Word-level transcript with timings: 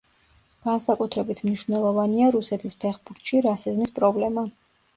განსაკუთრებით 0.67 1.43
მნიშვნელოვანია 1.49 2.31
რუსეთის 2.37 2.79
ფეხბურთში 2.87 3.45
რასიზმის 3.51 3.97
პრობლემა. 4.01 4.51